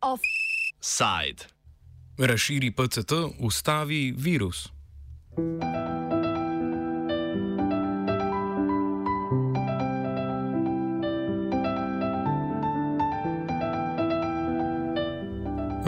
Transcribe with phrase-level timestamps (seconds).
[0.00, 1.44] Offside.
[2.18, 4.68] Razširi PCT, ustavi virus.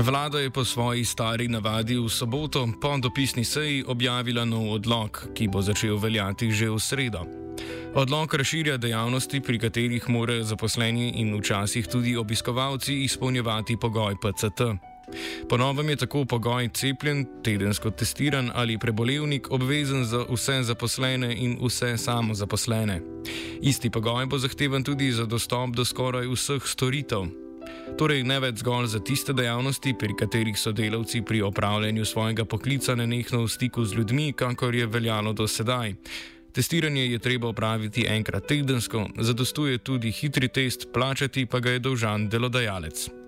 [0.05, 5.49] Vlada je po svoji stari navadi v soboto po dopisni seji objavila nov odlog, ki
[5.49, 7.25] bo začel veljati že v sredo.
[7.95, 14.61] Odlog razširja dejavnosti, pri katerih morajo zaposleni in včasih tudi obiskovalci izpolnjevati pogoj PCT.
[15.49, 21.97] Ponovem je tako pogoj cepljen, tedensko testiran ali prebolevnik obvezen za vse zaposlene in vse
[21.97, 23.01] samozaposlene.
[23.63, 27.44] Isti pogoj bo zahteven tudi za dostop do skoraj vseh storitev,
[27.99, 32.97] Torej, ne več zgolj za tiste dejavnosti, pri katerih so delavci pri opravljanju svojega poklica
[32.97, 35.95] nenehno v stiku z ljudmi, kakor je veljalo do sedaj.
[36.55, 42.29] Testiranje je treba opraviti enkrat tedensko, zadostuje tudi hitri test, plačati pa ga je dolžan
[42.29, 43.24] delodajalec.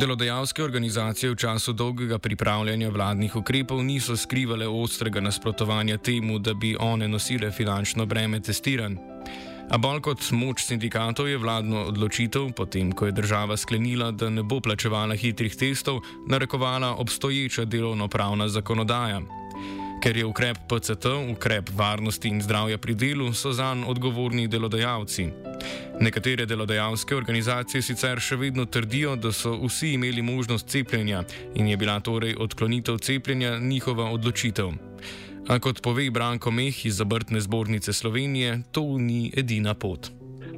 [0.00, 6.76] Delodajalske organizacije v času dolgega pripravljanja vladnih ukrepov niso skrivale ostrega nasprotovanja temu, da bi
[6.80, 8.96] one nosile finančno breme testiranj.
[9.70, 14.42] A bolj kot moč sindikatov je vladno odločitev, potem ko je država sklenila, da ne
[14.42, 19.20] bo plačevala hitrih testov, narekovala obstoječa delovno-pravna zakonodaja.
[20.00, 25.26] Ker je ukrep PCT, ukrep varnosti in zdravja pri delu, so zanj odgovorni delodajalci.
[26.00, 31.20] Nekatere delodajalske organizacije sicer še vedno trdijo, da so vsi imeli možnost cepljenja
[31.54, 34.72] in je bila torej odklonitev cepljenja njihova odločitev.
[35.48, 40.08] A kot pove Branko Meh iz Zabrtne zbornice Slovenije, to ni edina pot.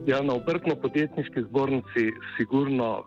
[0.07, 3.03] Ja, na obrtno-podjetniški zbornici sigurno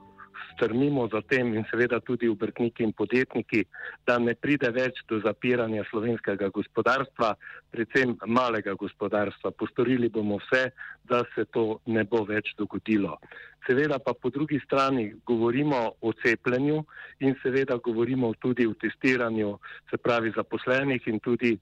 [0.55, 3.65] strmimo za tem in seveda tudi obrtniki in podjetniki,
[4.07, 7.35] da ne pride več do zapiranja slovenskega gospodarstva,
[7.71, 9.51] predvsem malega gospodarstva.
[9.51, 10.69] Postorili bomo vse,
[11.03, 13.17] da se to ne bo več dogodilo.
[13.65, 16.83] Seveda pa po drugi strani govorimo o cepljenju
[17.25, 19.57] in seveda govorimo tudi o testiranju,
[19.89, 21.55] se pravi zaposlenih in tudi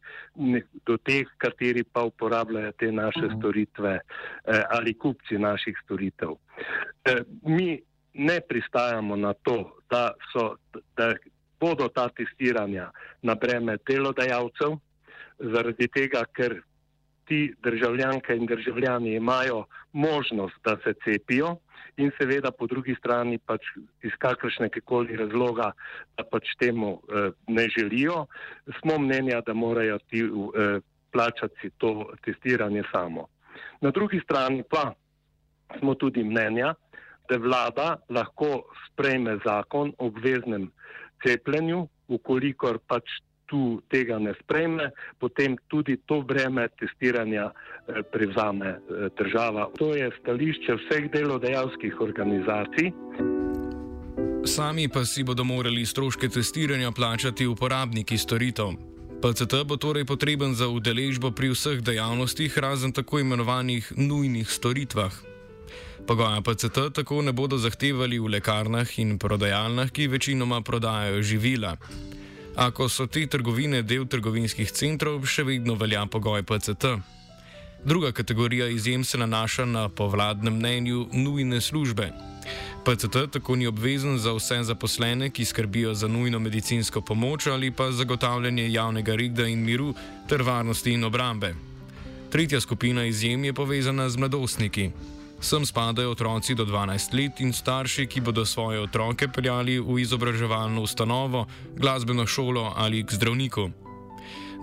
[0.85, 3.39] do teh, kateri pa uporabljajo te naše mhm.
[3.39, 6.35] storitve eh, ali kupci naših storitev.
[7.05, 7.79] Eh, mi
[8.13, 10.56] ne pristajamo na to, da, so,
[10.97, 11.13] da
[11.59, 12.91] bodo ta testiranja
[13.22, 14.78] na breme delodajalcev,
[15.40, 16.62] zaradi tega, ker
[17.25, 21.56] ti državljanke in državljani imajo možnost, da se cepijo
[21.97, 23.62] in seveda po drugi strani pač
[24.03, 25.72] iz kakršnega koli razloga,
[26.18, 28.25] da pač temu eh, ne želijo,
[28.80, 30.80] smo mnenja, da morajo ti eh,
[31.12, 33.28] plačati to testiranje samo.
[33.81, 34.94] Na drugi strani pa
[35.80, 36.74] smo tudi mnenja,
[37.29, 40.72] da vlada lahko sprejme zakon o obveznem
[41.23, 43.03] cepljenju, ukolikor pač
[43.53, 44.89] tu tega ne sprejme,
[45.19, 49.69] potem tudi to breme testiranja eh, prevzame eh, država.
[49.78, 52.91] To je stališče vseh delodajalskih organizacij.
[54.45, 58.73] Sami pa si bodo morali stroške testiranja plačati uporabniki storitev.
[59.23, 65.32] PCT bo torej potreben za udeležbo pri vseh dejavnostih, razen tako imenovanih nujnih storitvah.
[66.07, 71.77] Pogoja PCT tako ne bodo zahtevali v lekarnah in prodajalnah, ki večinoma prodajajo živila.
[72.55, 76.99] Ako so te trgovine del trgovinskih centrov, še vedno velja pogoj PCT.
[77.85, 82.11] Druga kategorija izjem se nanaša na po vladnem mnenju nujne službe.
[82.85, 87.91] PCT tako ni obvezen za vse zaposlene, ki skrbijo za nujno medicinsko pomoč ali pa
[87.91, 89.93] zagotavljanje javnega reda in miru
[90.27, 91.55] ter varnosti in obrambe.
[92.29, 94.91] Tretja skupina izjem je povezana z mladostniki.
[95.43, 100.81] Sem spadajo otroci do 12 let in starši, ki bodo svoje otroke peljali v izobraževalno
[100.81, 101.45] ustanovo,
[101.75, 103.69] glasbeno šolo ali k zdravniku.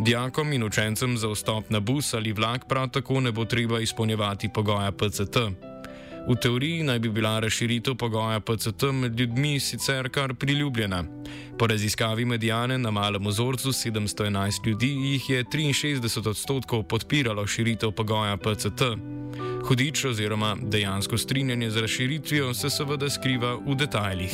[0.00, 4.48] Dijakom in učencem za vstop na bus ali vlak prav tako ne bo treba izpolnjevati
[4.54, 5.36] pogoja PCT.
[6.28, 11.04] V teoriji naj bi bila razširitev pogoja PCT med ljudmi sicer kar priljubljena.
[11.58, 18.36] Po raziskavi medijane na malem ozorcu 711 ljudi jih je 63 odstotkov podpiralo širitev pogoja
[18.36, 18.82] PCT.
[19.70, 24.32] Hudič oziroma dejansko strinjanje z razširitvijo se seveda skriva v detajlih.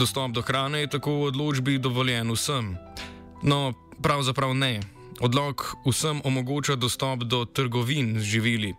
[0.00, 2.78] Dostop do hrane je tako v odločbi dovoljen vsem.
[3.42, 4.80] No, pravzaprav ne.
[5.20, 8.72] Odlog vsem omogoča dostop do trgovin z živili.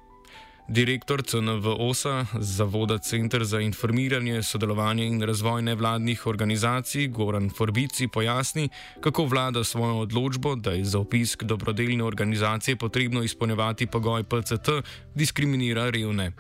[0.67, 8.69] Direktor CNVOSA, Zavoda Centr za informiranje, sodelovanje in razvoj nevladnih organizacij Goran Forbici pojasni,
[9.01, 14.69] kako vlada svojo odločbo, da je za opisk dobrodelne organizacije potrebno izpolnjevati pogoj PCT,
[15.15, 16.31] diskriminira revne.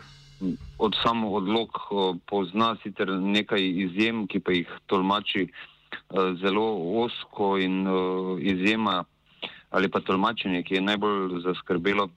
[0.77, 1.69] Od samo odlog
[2.25, 5.51] pozna sicer nekaj izjem, ki pa jih tolmači eh,
[6.41, 6.67] zelo
[7.03, 7.91] osko in eh,
[8.39, 9.03] izjema
[9.69, 12.09] ali pa tolmačenje, ki je najbolj zaskrbelo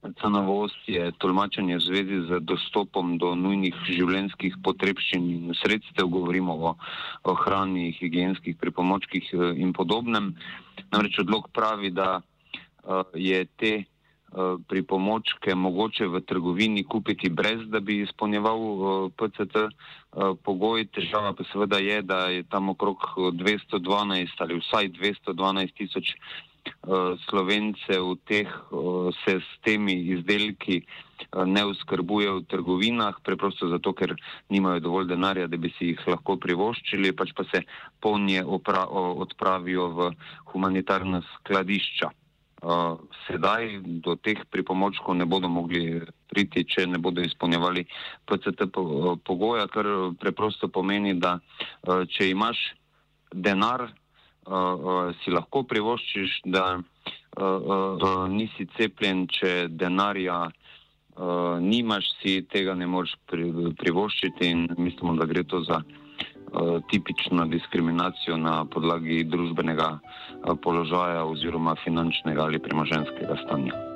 [0.00, 6.56] Ta novost je tolmačenje v zvezi z dostopom do nujnih življenjskih potrebščin in sredstev, govorimo
[6.56, 6.72] o,
[7.28, 10.32] o hrani, higijenskih pripomočkih eh, in podobnem.
[10.88, 17.84] Namreč odlog pravi, da uh, je te uh, pripomočke mogoče v trgovini kupiti brez, da
[17.84, 20.88] bi izpolnjeval uh, PCT uh, pogoj.
[20.96, 23.04] Težava pa seveda je, da je tam okrog
[23.36, 26.16] 212 ali vsaj 212 tisoč
[27.28, 34.14] Slovencev teh eh, se s temi izdelki eh, ne uskrbuje v trgovinah, preprosto zato, ker
[34.48, 37.62] nimajo dovolj denarja, da bi si jih lahko privoščili, pač pa se
[38.00, 40.10] polnje odpravijo v
[40.52, 42.10] humanitarna skladišča.
[43.24, 47.86] Sedaj do teh pripomočkov ne bodo mogli priti, če ne bodo izpolnjevali
[48.28, 48.68] PCT
[49.24, 49.88] pogoja, kar
[50.20, 51.38] preprosto pomeni, da
[51.86, 52.60] če imaš
[53.32, 53.88] denar,
[54.46, 56.84] uh, si lahko privoščiš, da uh,
[57.40, 63.50] uh, nisi cepljen, če denarja uh, nimaš, si tega ne moreš pri,
[63.80, 71.76] privoščiti mislimo, da gre to za uh, tipično diskriminacijo na podlagi družbenega uh, položaja oziroma
[71.84, 73.89] finančnega ali premoženskega stanja.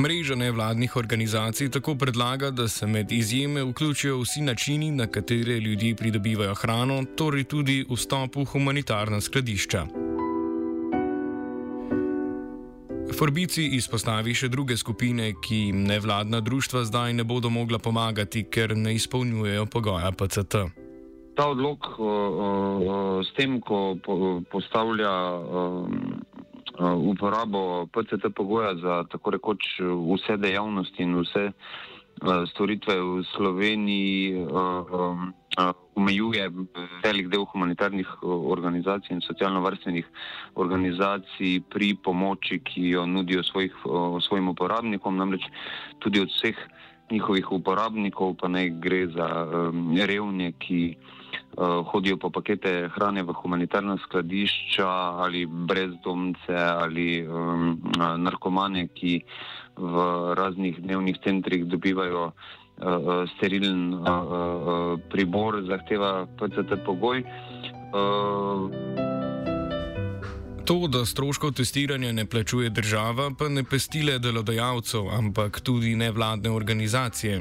[0.00, 5.94] Mreža nevladnih organizacij tako predlaga, da se med izjeme vključijo vsi načini, na katere ljudje
[5.94, 9.84] pridobivajo hrano, torej tudi vstop v humanitarna skladišča.
[13.18, 18.76] Forbici izpostavi še druge skupine, ki jim nevladna društva zdaj ne bodo mogla pomagati, ker
[18.76, 20.64] ne izpolnjujejo pogoja PCT.
[21.36, 25.12] Ta odlog uh, uh, s tem, ko po, postavlja
[26.80, 31.54] uporabo PCT pogoja za tako rekoč vse dejavnosti in vse uh,
[32.46, 34.46] storitve v Sloveniji
[35.94, 36.50] omejuje
[37.02, 40.04] velik del humanitarnih organizacij in socialno-varstvenih
[40.54, 43.74] organizacij pri pomoči, ki jo nudijo svojih,
[44.20, 45.48] svojim uporabnikom, namreč
[45.98, 46.56] tudi od vseh
[47.10, 49.28] njihovih uporabnikov, pa naj gre za
[50.06, 50.96] revne, ki
[51.92, 54.88] hodijo po pakete hrane v humanitarna skladišča
[55.24, 57.76] ali brezdomce ali um,
[58.18, 59.20] narkomane, ki
[59.76, 59.94] v
[60.34, 62.34] raznih dnevnih centrih dobivajo uh,
[63.36, 67.24] sterilen uh, uh, pribor, zahteva PCT pogoj.
[67.90, 68.70] Uh,
[70.70, 76.50] To, da stroškov testiranja ne plačuje država, pa ne pesti le delodajalcev, ampak tudi nevladne
[76.50, 77.40] organizacije.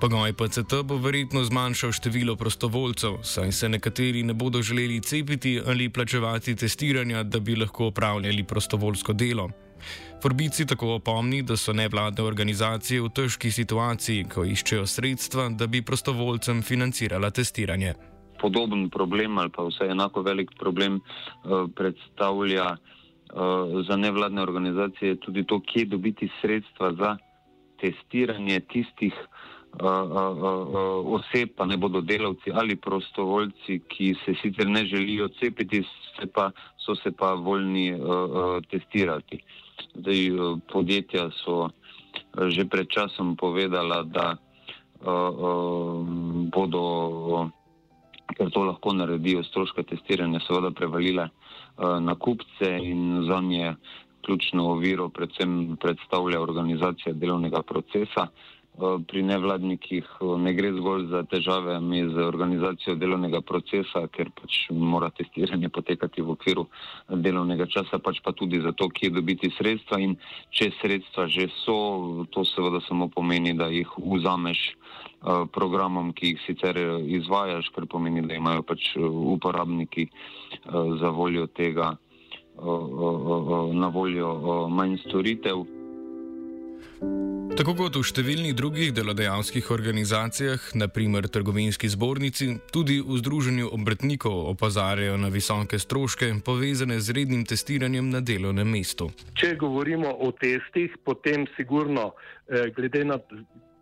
[0.00, 5.88] Pogoj PCT bo verjetno zmanjšal število prostovoljcev, saj se nekateri ne bodo želeli cepiti ali
[5.88, 9.50] plačevati testiranja, da bi lahko opravljali prostovoljsko delo.
[10.22, 15.82] Forbici tako opomni, da so nevladne organizacije v težki situaciji, ko iščejo sredstva, da bi
[15.82, 17.94] prostovoljcem financirala testiranje
[18.40, 25.44] podoben problem ali pa vse enako velik problem uh, predstavlja uh, za nevladne organizacije tudi
[25.44, 27.16] to, kje dobiti sredstva za
[27.80, 29.37] testiranje tistih uh,
[31.04, 35.82] oseb, pa ne bodo delavci ali prostovoljci, ki se sicer ne želijo cepiti,
[36.20, 37.94] se pa, so se pa voljni
[38.70, 39.42] testirati.
[39.94, 40.30] Zdaj,
[40.72, 41.68] podjetja so
[42.48, 44.36] že pred časom povedala, da
[46.50, 47.50] bodo
[48.36, 53.74] ker to lahko naredijo stroške testiranja, seveda prevalile uh, na kupce in za nje
[54.26, 58.26] ključno oviro predvsem predstavlja organizacija delovnega procesa.
[58.78, 65.10] Pri nevladnikih uh, ne gre zgolj za težave z organizacijo delovnega procesa, ker pač mora
[65.10, 66.66] testiranje potekati v okviru
[67.10, 70.14] delovnega časa, pač pa tudi za to, kje dobiti sredstva in
[70.54, 74.62] če sredstva že so, to seveda samo pomeni, da jih vzameš
[75.18, 80.06] Eh, programom, ki jih sicer eh, izvajaš, kar pomeni, da imajo pač eh, uporabniki
[81.00, 81.96] za voljo tega
[83.78, 84.28] na voljo
[84.70, 85.64] manj storitev.
[87.58, 95.16] Tako kot v številnih drugih delodajalskih organizacijah, naprimer trgovinski zbornici, tudi v Združenju obratnikov opozarjajo
[95.18, 99.10] na visoke stroške povezane z rednim testiranjem na delovnem mestu.
[99.34, 102.12] Če govorimo o testih, potem sigurno,
[102.46, 103.18] glede na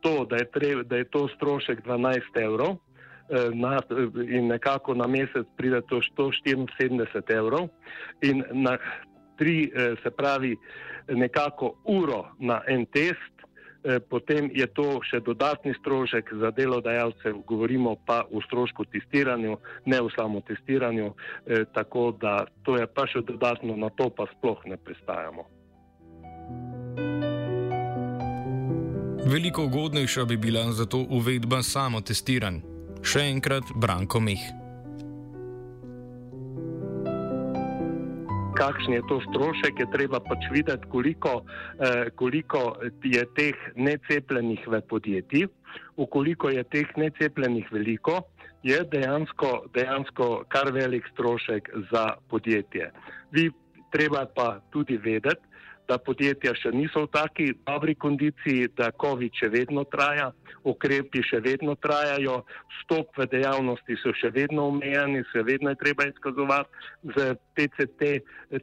[0.00, 3.80] to, da je, treba, da je to strošek 12 evrov eh, na,
[4.24, 7.68] in nekako na mesec pride to 174 evrov
[8.22, 8.78] in na
[9.38, 10.56] tri, eh, se pravi,
[11.08, 13.34] nekako uro na en test
[13.84, 20.00] eh, potem je to še dodatni strošek za delodajalce, govorimo pa o strošku testiranju, ne
[20.00, 21.12] o samo testiranju,
[21.46, 25.46] eh, tako da to je pa še dodatno, na to pa sploh ne pristajamo.
[29.26, 32.62] Veliko ugodnejša bi bila zato uvedba samotestiranj.
[33.02, 34.65] Še enkrat, Branko Mih.
[38.56, 41.44] Kakšen je to strošek, je treba pač videti, koliko,
[41.80, 45.48] eh, koliko je teh necepljenih v podjetjih.
[45.96, 48.22] Ukoliko je teh necepljenih veliko,
[48.62, 52.90] je dejansko, dejansko kar velik strošek za podjetje.
[53.30, 53.50] Vi
[53.92, 55.44] treba pa tudi vedeti,
[55.88, 60.32] da podjetja še niso v taki dobri kondiciji, da COVID še vedno traja,
[60.66, 62.40] ukrepi še vedno trajajo,
[62.76, 68.10] vstop v dejavnosti so še vedno omejeni, še vedno je treba izkazovati z PCT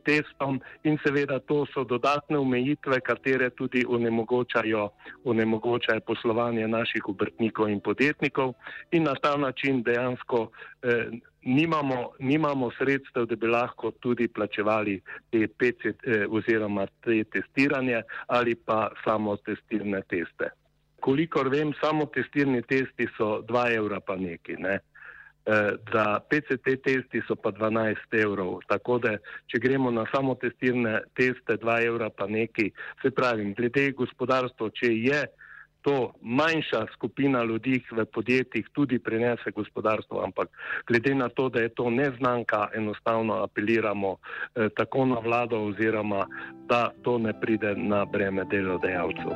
[0.03, 4.89] testom in seveda to so dodatne omejitve, katere tudi onemogočajo,
[5.23, 8.55] onemogočajo poslovanje naših obrtnikov in podjetnikov
[8.91, 10.49] in na ta način dejansko
[10.83, 11.07] eh,
[11.45, 18.55] nimamo, nimamo sredstev, da bi lahko tudi plačevali te PC eh, oziroma te testiranje ali
[18.55, 20.49] pa samo testirne teste.
[20.99, 24.79] Kolikor vem, samo testirni testi so 2 evra pa neki, ne?
[25.45, 29.17] Eh, da PCT testi so pa 12 evrov, tako da
[29.51, 32.69] če gremo na samo testirne teste 2 evra pa neki,
[33.01, 35.19] se pravim, glede gospodarstva, če je
[35.83, 40.49] to manjša skupina ljudi v podjetjih tudi prinese gospodarstvo, ampak
[40.87, 46.27] glede na to, da je to neznanka, enostavno apeliramo eh, tako na vlado oziroma
[46.69, 49.31] da to ne pride na breme delodajalcev.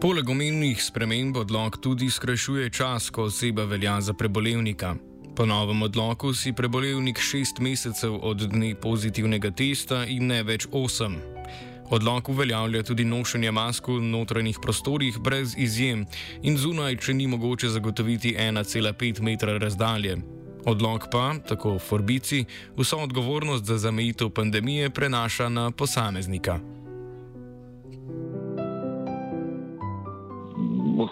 [0.00, 4.94] Poleg omenjenih sprememb odlog tudi skrajšuje čas, ko oseba velja za prebolevnika.
[5.36, 11.31] Po novem odloku si prebolevnik šest mesecev od dne pozitivnega testa in ne več osem.
[11.92, 16.06] Odlog uveljavlja tudi nošenje mask v notranjih prostorih brez izjem
[16.42, 20.14] in zunaj, če ni mogoče zagotoviti 1,5 metra razdalje.
[20.66, 22.44] Odlog pa, tako Forbici,
[22.78, 26.60] vso odgovornost za zamejitev pandemije prenaša na posameznika.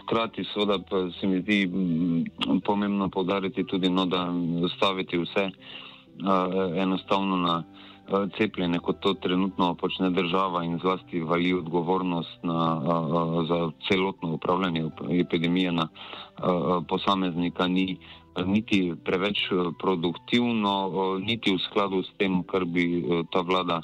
[0.02, 1.58] Hkrati seveda pa se mi zdi
[2.64, 4.32] pomembno povdariti tudi, no, da
[4.76, 7.64] staviti vse uh, enostavno na.
[7.66, 7.89] Eh,
[8.38, 12.80] cepljenje, kot to trenutno počne država in zlasti vali odgovornost na,
[13.48, 14.84] za celotno upravljanje
[15.20, 15.88] epidemije na
[16.88, 17.98] posameznika, ni
[18.46, 20.74] niti preveč eh, produktivno,
[21.18, 23.82] niti v skladu s tem, kar bi eh, ta vlada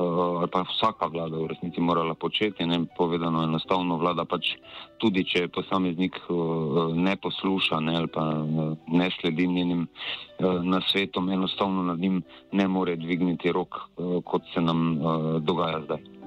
[0.00, 2.66] ali pa vsaka vlada v resnici morala početi.
[2.66, 4.54] Ne povedano enostavno, vlada pač
[4.98, 9.88] tudi, če posameznik uh, ne posluša ne, ali pa uh, ne sledi njenim
[10.40, 12.22] nasvetom, enostavno nad njim
[12.52, 13.76] ne more dvigniti rok,
[14.24, 14.98] kot se nam
[15.46, 16.23] dogaja zdaj.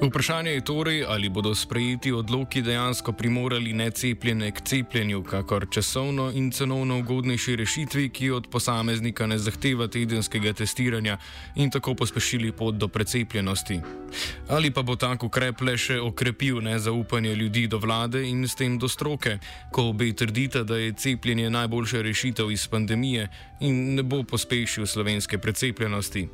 [0.00, 6.50] Vprašanje je torej, ali bodo sprejeti odloki dejansko primorali necepljene k cepljenju, kakor časovno in
[6.52, 11.16] cenovno ugodnejši rešitvi, ki od posameznika ne zahteva tedenskega testiranja
[11.54, 13.80] in tako pospešili pot do precepljenosti.
[14.48, 18.78] Ali pa bo tak ukrep le še okrepil nezaupanje ljudi do vlade in s tem
[18.78, 19.38] do stroke,
[19.72, 23.28] ko obe trdita, da je cepljenje najboljša rešitev iz pandemije
[23.60, 26.28] in ne bo pospešil slovenske precepljenosti.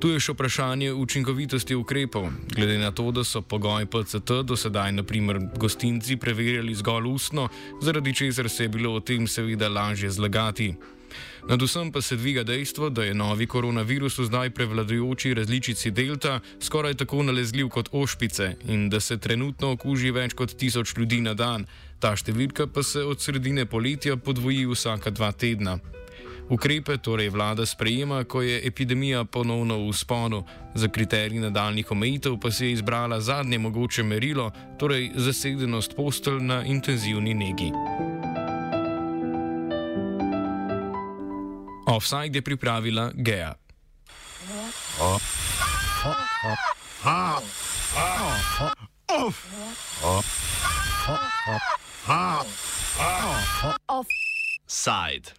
[0.00, 4.92] Tu je še vprašanje učinkovitosti ukrepov, glede na to, da so pogoji PCT do sedaj,
[4.92, 7.48] naprimer, gostinci preverjali zgolj ustno,
[7.82, 10.74] zaradi česar se je bilo o tem seveda lažje zlagati.
[11.48, 16.40] Nad vsem pa se dviga dejstvo, da je novi koronavirus v zdaj prevladujoči različici delta
[16.60, 21.34] skoraj tako nalezljiv kot ošpice in da se trenutno okuži več kot tisoč ljudi na
[21.34, 21.66] dan,
[21.98, 25.78] ta številka pa se od sredine poletja podvoji vsaka dva tedna.
[26.50, 30.44] Ukrepe torej vlada sprejema, ko je epidemija ponovno v sponu.
[30.74, 36.64] Za kriterij nadaljnih omejitev pa se je izbrala zadnje mogoče merilo, torej zasedenost postelj na
[36.64, 37.72] intenzivni negi.
[41.86, 43.54] Offside je pripravila Gea.
[53.88, 55.34] Offside.